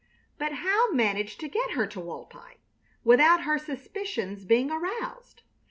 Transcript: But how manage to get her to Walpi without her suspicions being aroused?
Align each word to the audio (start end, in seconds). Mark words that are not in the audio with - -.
But 0.39 0.53
how 0.53 0.91
manage 0.91 1.37
to 1.37 1.47
get 1.47 1.73
her 1.73 1.85
to 1.85 1.99
Walpi 1.99 2.57
without 3.03 3.43
her 3.43 3.59
suspicions 3.59 4.45
being 4.45 4.71
aroused? 4.71 5.43